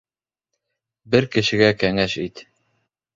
Бер 1.15 1.27
кешегә 1.35 1.67
кәңәш 1.83 2.17
ит. 2.25 2.43